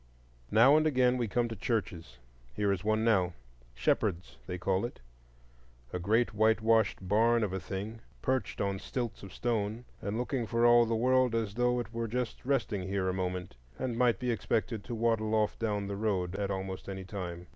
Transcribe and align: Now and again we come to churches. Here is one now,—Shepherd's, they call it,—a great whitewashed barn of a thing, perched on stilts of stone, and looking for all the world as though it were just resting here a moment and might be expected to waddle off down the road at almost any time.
Now 0.49 0.75
and 0.77 0.87
again 0.87 1.15
we 1.17 1.27
come 1.27 1.47
to 1.47 1.55
churches. 1.55 2.17
Here 2.55 2.71
is 2.71 2.83
one 2.83 3.03
now,—Shepherd's, 3.03 4.35
they 4.47 4.57
call 4.57 4.83
it,—a 4.83 5.99
great 5.99 6.33
whitewashed 6.33 7.07
barn 7.07 7.43
of 7.43 7.53
a 7.53 7.59
thing, 7.59 8.01
perched 8.19 8.59
on 8.59 8.79
stilts 8.79 9.21
of 9.21 9.31
stone, 9.31 9.85
and 10.01 10.17
looking 10.17 10.47
for 10.47 10.65
all 10.65 10.87
the 10.87 10.95
world 10.95 11.35
as 11.35 11.53
though 11.53 11.79
it 11.79 11.93
were 11.93 12.07
just 12.07 12.43
resting 12.43 12.87
here 12.87 13.09
a 13.09 13.13
moment 13.13 13.55
and 13.77 13.95
might 13.95 14.17
be 14.17 14.31
expected 14.31 14.83
to 14.85 14.95
waddle 14.95 15.35
off 15.35 15.59
down 15.59 15.85
the 15.85 15.95
road 15.95 16.33
at 16.35 16.49
almost 16.49 16.89
any 16.89 17.03
time. 17.03 17.45